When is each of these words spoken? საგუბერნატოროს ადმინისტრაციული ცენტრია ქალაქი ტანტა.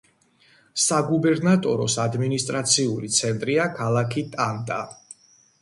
საგუბერნატოროს 0.83 1.97
ადმინისტრაციული 2.05 3.13
ცენტრია 3.19 3.71
ქალაქი 3.79 4.25
ტანტა. 4.35 4.83